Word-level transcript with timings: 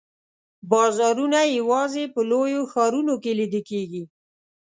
بازارونه 0.71 1.39
یوازي 1.57 2.03
په 2.13 2.21
لویو 2.31 2.61
ښارونو 2.71 3.15
کې 3.23 3.31
لیده 3.39 3.61
کیږي. 3.69 4.03